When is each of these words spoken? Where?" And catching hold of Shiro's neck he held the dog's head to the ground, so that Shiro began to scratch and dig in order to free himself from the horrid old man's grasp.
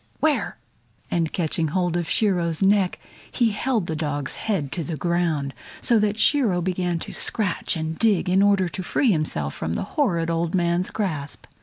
Where?" 0.19 0.57
And 1.11 1.31
catching 1.31 1.67
hold 1.67 1.95
of 1.95 2.09
Shiro's 2.09 2.63
neck 2.63 2.97
he 3.31 3.51
held 3.51 3.85
the 3.85 3.95
dog's 3.95 4.37
head 4.37 4.71
to 4.71 4.83
the 4.83 4.97
ground, 4.97 5.53
so 5.79 5.99
that 5.99 6.17
Shiro 6.17 6.59
began 6.59 6.97
to 6.97 7.13
scratch 7.13 7.75
and 7.77 7.99
dig 7.99 8.27
in 8.27 8.41
order 8.41 8.67
to 8.67 8.81
free 8.81 9.11
himself 9.11 9.53
from 9.53 9.73
the 9.73 9.83
horrid 9.93 10.31
old 10.31 10.55
man's 10.55 10.89
grasp. 10.89 11.45